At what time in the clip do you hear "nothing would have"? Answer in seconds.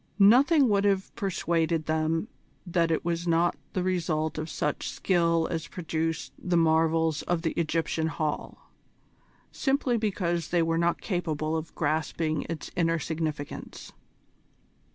0.17-1.13